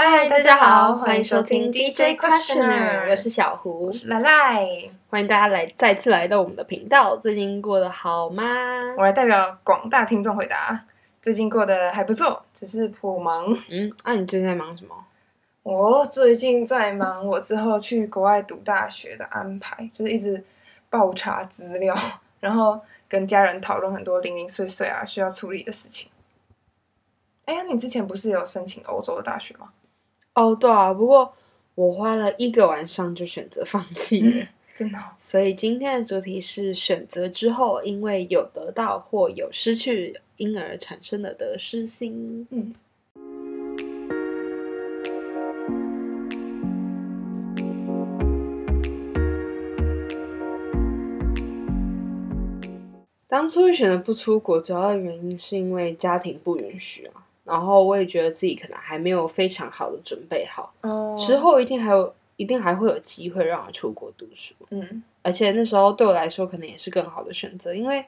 [0.00, 4.64] 嗨，大家好，欢迎收听 DJ Questioner，我是小胡我，是赖赖，
[5.10, 7.16] 欢迎大家来再次来到我们的频道。
[7.16, 8.44] 最近过得好吗？
[8.96, 10.84] 我来代表广大听众回答。
[11.20, 13.52] 最近过得还不错，只是颇忙。
[13.72, 14.94] 嗯，那、你最近在忙什么？
[15.64, 20.44] 我最近在忙我之后去国外读大学的安排，就是一直
[20.88, 21.92] 爆查资料，
[22.38, 26.08] 然后跟家人讨论很多零零碎碎啊需要处理的事情。
[27.46, 29.70] 哎呀，你之前不是有申请欧洲的大学吗？
[30.38, 31.34] 哦，对啊，不过
[31.74, 34.46] 我花了一个晚上就选择放弃了。
[34.72, 42.46] 真的哦、所以今天的主题是选择之后，因为有得到或有失去，因而产生的得失心。
[42.50, 42.72] 嗯，
[53.26, 57.24] 当初会选择不出国，主要的原因是因为家庭不允许啊。
[57.48, 64.54] 然后我也觉得自己可能还没有非常好的准备好，哦之后一定还有，一定还会有机会让我出国读书。
[64.70, 68.04] 嗯而且那时候对我来说可能也是更好的选择，因为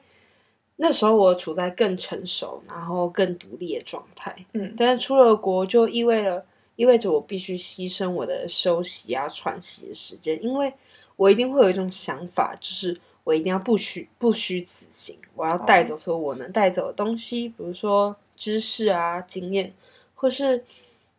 [0.77, 4.35] 那时候我处在更成熟，然后更独立的状态。
[4.53, 10.73] 嗯但是出了国就意味了，意味着我必须牺牲我的休息啊、喘息的时间，因为
[11.15, 19.71] 我一定会有一种想法，就是我一定要不虚不虚此行，我要带走所有我能带走的东西，比如说知识啊、经验，
[20.15, 20.65] 或是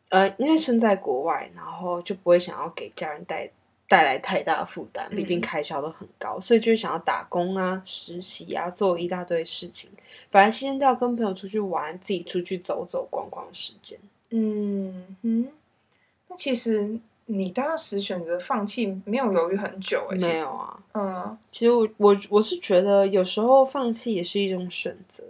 [0.08, 3.48] 呃，因为身在国外，然后就不会想要给家人带
[3.88, 5.40] 带来太大的负担，毕竟嗯。
[5.40, 9.88] 开销都很高，所以就会想要打工啊、实习啊，做一大堆事情，
[10.32, 13.96] 反而牺牲掉跟朋友出去玩、自己出去走走逛逛的时间。
[14.30, 15.46] 嗯哼，
[16.26, 21.38] 那其实你当时选择放弃，没有犹豫很久没有，啊，嗯。
[21.52, 25.22] 其实我我我是觉得有时候放弃也是一种选择，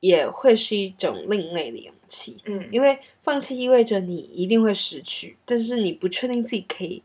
[0.00, 2.36] 也会是一种另类的勇气。
[2.44, 7.02] 嗯，因为放弃意味着你一定会失去，但是你不确定自己可以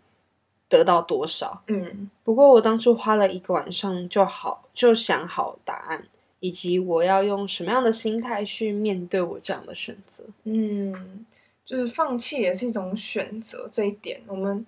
[0.69, 1.61] 得到多少。
[1.67, 6.07] 嗯不过我当初花了一个晚上就好，就想好答案，
[6.39, 10.23] 以及我要用什么样的心态去面对我这样的选择。
[10.43, 11.25] 嗯，
[11.65, 14.65] 就是放弃也是一种选择，这一点我们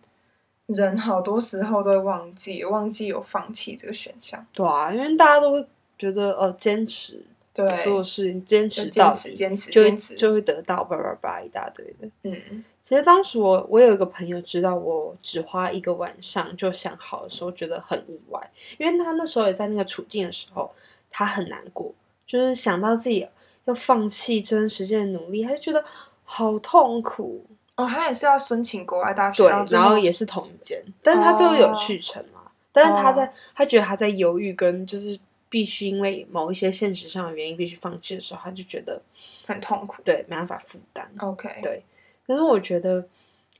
[0.65, 4.45] 人好多时候都会忘记，忘记有放弃这个选项。
[4.51, 5.65] 对啊，因为大家都会
[5.97, 12.09] 觉得呃，坚持对，所有事情坚持到底，坚持坚持就持就会得到叭叭叭一大堆的。
[12.23, 20.69] 嗯其实当时我我有一个朋友知道我只花一个晚上就想好的时候，觉得很意外，因为他那时候也在那个处境的时候，
[21.09, 21.93] 他很难过，
[22.27, 23.25] 就是想到自己
[23.63, 25.81] 要放弃这段时间的努力，他就觉得
[26.25, 27.45] 好痛苦。
[27.75, 32.41] 哦，他也是要申请国外大学，对，然后也是同一间，但是他最后有去成嘛？
[32.73, 35.17] 但是他在、哦他觉得他在犹豫跟就是
[35.53, 38.99] 必须因为某一些现实上的原因必须放弃的时候，他就觉得
[39.45, 40.01] 很痛苦。
[40.03, 41.07] 对没办法负担。
[41.19, 41.83] OK，对
[42.25, 43.07] 但是我觉得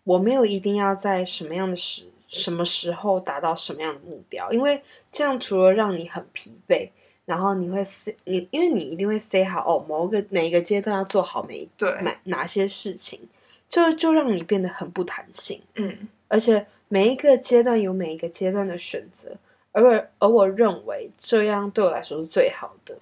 [0.03, 4.81] 我没有一定要在什么样的时什么时候达到什么样的目标，因为
[5.11, 6.89] 这样除了让你很疲惫，
[7.25, 13.19] 然后你会 say 你，因为你一定会 say 好哦，某个每一个阶段要做好每一对，哪哪些事情，
[13.67, 19.37] 就就让你变得很不弹性，嗯而且每一个阶段有每一个阶段的选择，
[19.73, 22.97] 而而我认为这样对我来说是最好的。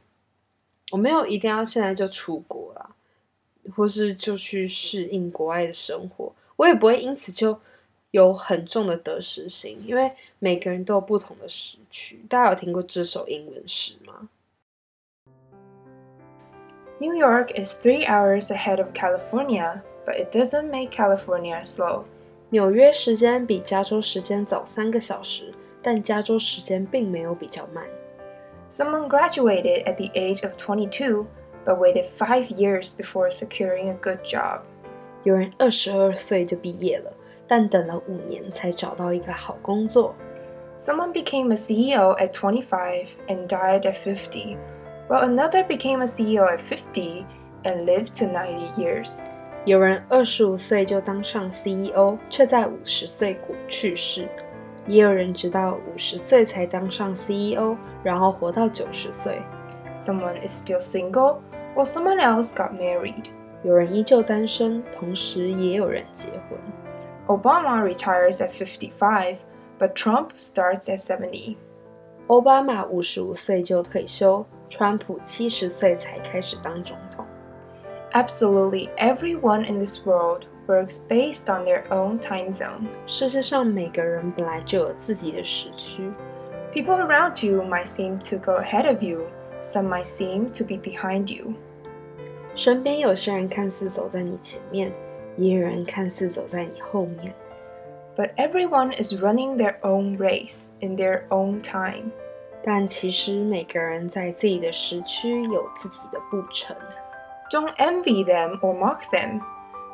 [0.92, 2.90] 我没有一定要现在就出国啦，
[3.76, 7.59] 或是就去适应国外的生活，我也不会因此就
[8.12, 12.26] 有很重的得失心，因为每个人都有不同的时区。
[12.28, 14.28] 大家有听过这首英文诗吗
[17.00, 22.03] ？New York is three hours ahead of California, but it doesn't make California slow.
[22.50, 27.84] 纽约时间比加州时间早三个小时，但加州时间并没有比较慢。
[28.69, 31.27] Someone graduated at the age of 22,
[31.65, 34.61] but waited five years before securing a good job.
[35.23, 37.12] 有人二十二岁就毕业了，
[37.47, 40.15] 但等了五年才找到一个好工作。
[40.77, 44.57] Someone became a CEO at 25 and died at 50,
[45.09, 47.25] while another became a CEO at 50
[47.62, 49.23] and lived to 90 years.
[49.65, 54.28] 有人二十五岁就当上 CEO，却在五十岁过去世；
[54.87, 59.41] 也有人直到五十岁才当上 CEO，然后活到九十岁。
[59.98, 61.39] Someone is still single,
[61.75, 63.25] while someone else got married.
[63.63, 66.59] 有人依旧单身，同时也有人结婚。
[67.27, 69.39] Obama retires at 55,
[69.78, 71.57] but Trump starts at 70.
[72.28, 77.25] 奥巴马五十五岁就退休，川普七十岁才开始当总统。
[78.13, 82.87] Absolutely everyone in this world works based on their own time zone.
[83.07, 86.10] 世界上每个人本来就有自己的时区，
[86.75, 89.22] People around you might seem to go ahead of you,
[89.63, 91.54] some might seem to be behind you.
[92.54, 94.93] 身边有些人看似走在你前面，
[95.37, 97.34] 也有人看似走在你后面。
[98.16, 102.10] But everyone is running their own race in their own time.
[102.65, 106.75] 但其实每个人在自己的时区有自己的步程。
[107.51, 109.41] Don't envy them or mock them.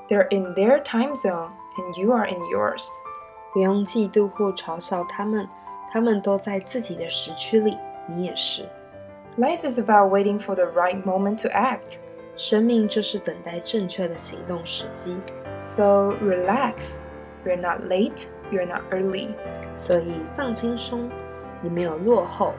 [0.08, 2.86] They're in their time zone and you are in yours.
[3.52, 5.48] 不用嫉妒或嘲笑他们，
[5.90, 8.68] 他们都在自己的时区里，你也是。
[9.38, 11.98] Life is about waiting for the right moment to act.
[12.36, 15.16] 生命就是等待正确的行动时机，
[15.54, 16.98] So relax.
[17.44, 19.34] You're not late, you're not early.
[19.76, 21.10] 所以放轻松，
[21.60, 22.54] 你没有落后，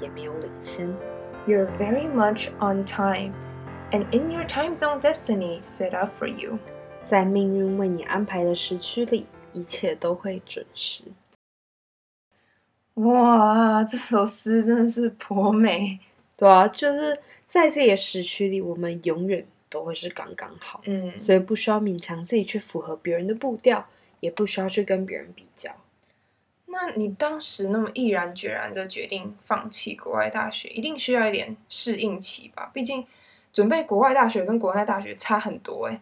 [0.00, 0.92] 也没有领先。
[1.46, 3.32] You're very much on time,
[3.90, 6.58] and in your time zone destiny set up for you.
[7.07, 11.03] 在命运为你安排的时区里，一切都会准时。
[12.95, 15.97] 哇，这首诗真的是颇美。
[16.35, 17.17] 对啊，就是
[17.47, 23.87] 在自己的时区里，我们永远都会是刚刚好，嗯，所以不需要勉强自己去符合别人的步调，
[24.19, 25.71] 也不需要去跟别人比较。
[26.65, 32.69] 那你当时那么毅然决然的决定放弃国外大学，一定需要一点适应期吧？
[32.73, 33.07] 毕竟
[33.53, 36.01] 准备国外大学跟国内大学差很多哎、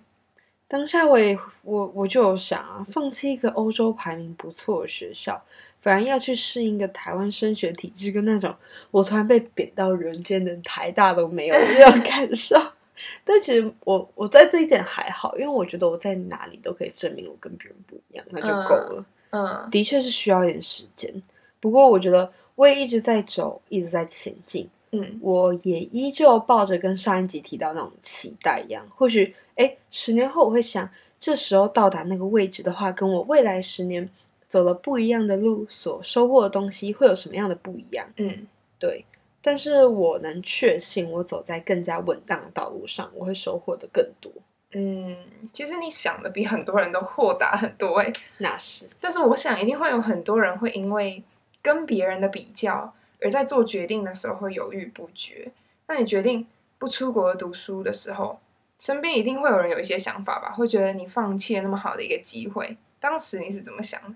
[0.76, 5.42] 当下我也我我就有想啊，放弃一个欧洲排名不错的学校，
[5.82, 8.54] 反而要去适应一个台湾升学体制，跟那种
[8.92, 12.62] 我突然被贬到人间的台大都没有的这种感受。
[13.24, 19.06] 但其实我我在这一点还好，因为我觉得我在哪里都可以证明我跟别人不一样，那就够了。
[19.30, 21.24] 嗯的确是需要一点时间，
[21.62, 24.70] 不过我觉得我也一直在走，一直在前进。
[25.02, 30.90] 嗯我也依旧抱着跟上一集提到那种期待一样，或许哎，十年后我会想，
[31.20, 34.10] 这时候到达那个位置的话，跟我未来十年
[34.48, 38.08] 走了不一样的路，所收获的东西会有什么样的不一样？
[38.18, 38.48] 嗯
[38.78, 39.06] 对，
[39.42, 44.32] 但是我能确信，我走在更加稳当的道路上，我会收获的更多。
[44.78, 45.16] 嗯，
[45.54, 51.24] 其实你想的比很多人都豁达很多哎、那是，但是我想一定会有很多人会因为
[51.62, 52.94] 跟别人的比较，
[53.26, 55.52] 而在做决定的时候会犹豫不决。
[55.88, 56.46] 那你决定
[56.78, 58.40] 不出国读书的时候，
[58.80, 62.78] 身边一定会有人有一些想法吧，会觉得你放弃了那么好的一个机会。
[63.00, 64.16] 当时你是怎么想的？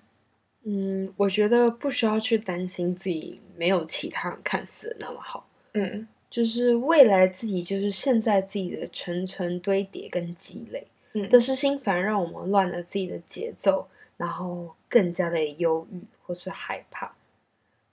[0.66, 5.48] 嗯，我觉得不需要去担心自己没有其他人看似的那么好。
[5.74, 17.12] 嗯就是未来自己就是现在自己的层层堆叠跟积累，嗯得失心反而让我们乱了自己的节奏，然后更加的忧郁或是害怕。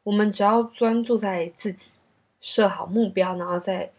[0.06, 1.90] 我们只要专注在自己，
[2.40, 3.90] 设好目标，然后再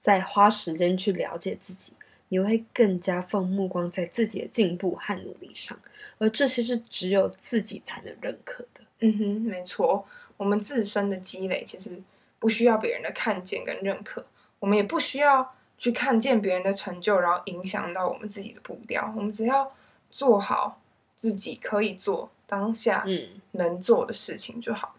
[0.00, 1.92] 再花时间去了解自己，
[2.30, 5.78] 你会更加放目光在自己的进步和努力上，
[6.18, 8.80] 而这些是只有自己才能认可的。
[8.98, 10.04] 嗯哼，没错，
[10.36, 12.02] 我们自身的积累其实
[12.40, 14.26] 不需要别人的看见跟认可，
[14.58, 19.14] 我们也不需要去看见别人的成就，然后影响到我们自己的步调。
[19.16, 19.72] 我们只要
[20.10, 20.80] 做好
[21.14, 24.96] 自己可以做当下嗯，能做的事情就好。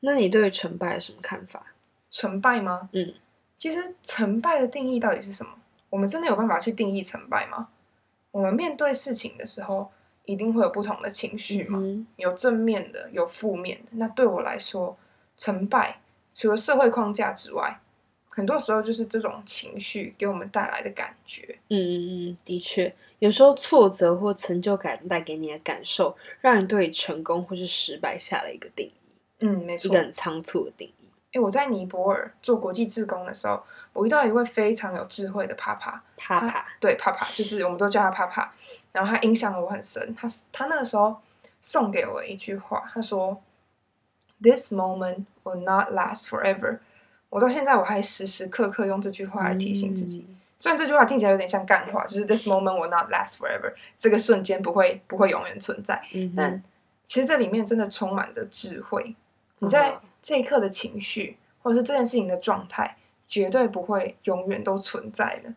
[0.00, 1.74] 那你对成败有什么看法？
[2.10, 2.88] 成败吗？
[2.92, 3.14] 嗯，
[3.56, 5.52] 其实成败的定义到底是什么？
[5.90, 7.68] 我们真的有办法去定义成败吗？
[8.30, 9.90] 我们面对事情的时候，
[10.24, 13.90] 一定会有不同的情绪嘛，嗯有正面的，有负面的。
[13.92, 14.96] 那对我来说，
[15.36, 16.00] 成败
[16.34, 17.80] 除了社会框架之外，
[18.28, 21.58] 很多时候就是这种情绪给我们带来的感觉。
[21.68, 29.05] 嗯嗯嗯，的确，有时候挫折或成就感带给你的感受，让你对成功或是失败下了一个定义，
[29.40, 29.98] 嗯，没错一个。
[29.98, 31.08] 很仓促的定义。
[31.32, 33.62] 诶，我在尼泊尔做国际志工的时候，
[33.92, 38.52] 我遇到一位非常有智慧的帕帕，他啪啪，对帕帕，就是我们都叫他帕帕。
[38.92, 40.14] 然后他影响我很深。
[40.14, 41.16] 他他那个时候
[41.60, 43.42] 送给我一句话，他说
[44.40, 46.78] ：“This moment will not last forever。”
[47.28, 50.24] 我到现在我还时时刻刻用这句话来提醒自己。
[50.28, 56.02] 嗯虽然这句话听起来有点像干话，就是 “This moment will not last forever”，这个瞬间不会不会永远存在。
[56.14, 56.62] 嗯，但
[57.04, 59.14] 其实这里面真的充满着智慧。
[59.58, 62.96] 你嗯在这一刻的情绪，或者是这件事情的状态，
[63.26, 65.52] 绝对不会永远都存在的。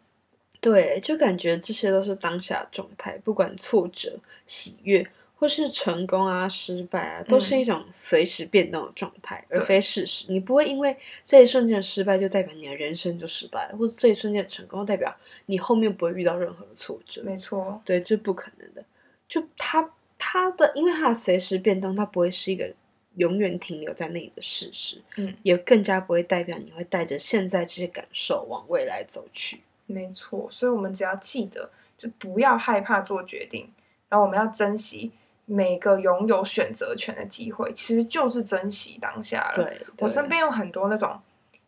[0.62, 10.26] 对，就感觉这些都是当下状态，不管挫折、喜悦，或是成功啊、失败啊，都是嗯一种随时变动的状态，而非事实。
[10.28, 15.16] 你不会因为这一瞬间的失败就代表你的人生就失败了，或者这一瞬间的成功代表
[15.46, 17.24] 你后面不会遇到任何的挫折。
[17.24, 18.84] 没错，对，这不可能的。
[19.30, 22.70] 就它它的，因为它的随时变动，它不会是一个
[23.16, 29.62] 永远停留在那里的事实，嗯，也更加不会代表你会带着现在这些感受往未来走去。
[29.86, 30.48] 没错。
[30.52, 33.72] 所以，我们只要记得，就不要害怕做决定，
[34.08, 35.12] 然后我们要珍惜
[35.46, 39.64] 每个拥有选择权的机会，其实就是珍惜当下了。
[39.64, 41.20] 对，我身对边有很多那种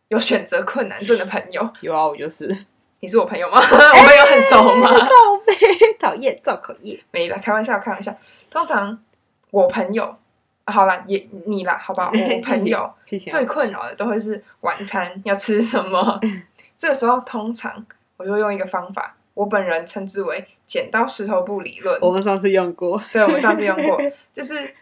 [0.08, 2.46] 有选择困难症的朋友， 有啊，我就是，
[3.00, 3.58] 你是我朋友吗？
[3.60, 4.88] 我们有很熟吗？
[4.88, 5.54] 宝贝，
[5.98, 7.02] 讨厌造口业。
[7.10, 8.16] 没了，开玩笑，开玩笑。
[8.48, 9.02] 通常
[9.50, 10.16] 我朋友，
[10.66, 12.10] 好啦，也你啦，好不好？
[12.14, 12.90] 我朋友。
[13.04, 16.20] 最困扰的都会是晚餐要吃什么。
[16.78, 17.84] 这个时候，通常
[18.16, 21.98] 我就用一个方法，我本人称之为剪刀石头布理论。
[22.00, 24.00] 我们上次用过， 对，我们上次用过，
[24.32, 24.74] 就是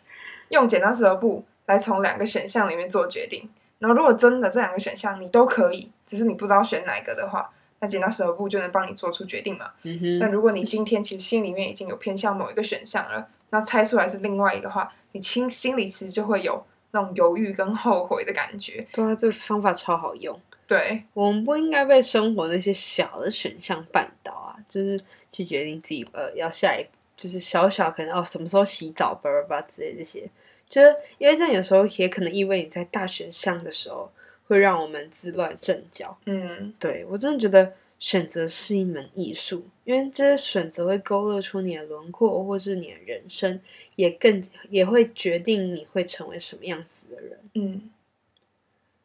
[0.50, 3.49] 用剪刀石头布来从两个选项里面做决定。
[3.78, 9.70] 然后，如果真的这两个选项你都可以，只是你不知道选哪个的话，那剪刀石头布就能帮你做出决定嘛。
[9.84, 18.87] 嗯，但如果你今天其实心里面已经有偏向某一个选项了，那猜出来是另外一个话，你心心里其实就会有那种犹豫跟后悔的感觉。
[18.92, 20.40] 对啊，这个方法超好用。
[20.66, 24.99] 对，我们不应该被生活那些小的选项绊倒啊，就是
[25.33, 30.30] 去决定自己呃要下一，就是小小可能哦什么时候洗澡吧吧吧之类这些，
[30.69, 34.09] 就是因为这样有时候也可能意味你在大选项的时候
[34.47, 36.16] 会让我们自乱阵脚。
[36.26, 43.61] 嗯，对我真的觉得选择是一门艺术，因为这些选择会勾勒出你的轮廓，或是你的人生，
[43.95, 47.38] 也更也会决定你会成为什么样子的人。
[47.54, 47.90] 嗯，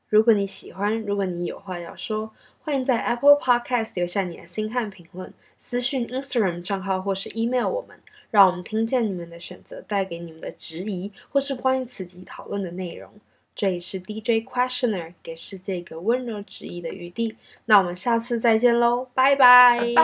[0.07, 7.99] 如果你喜欢，如果你有话要说，欢迎在 Apple Podcast 留下你的心和评论，私讯 Instagram 账号或是 email 我们，
[8.31, 13.11] 让我们听见你们的选择带给你们的质疑，或是关于此集讨论的内容。
[13.55, 17.37] 这里是 DJ Questioner，给世界一个温柔旨意的余地。
[17.63, 20.03] 那我们下次再见喽，拜拜拜。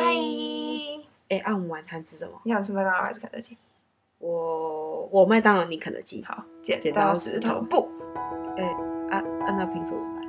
[1.28, 2.40] 哎，按我们晚餐吃什么？
[2.46, 3.58] 你想吃麦当劳还是肯德基？
[4.20, 6.24] 我我麦当劳，你肯德基。
[6.24, 7.90] 好，剪剪刀刀石头布。
[8.56, 8.64] 哎，
[9.10, 10.21] 啊，按照拼数怎么办？